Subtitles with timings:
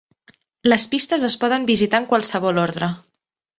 [0.73, 2.93] Les pistes es poden visitar en qualsevol ordre.